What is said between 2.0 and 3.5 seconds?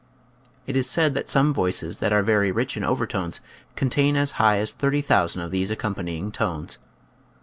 are very rich in overtones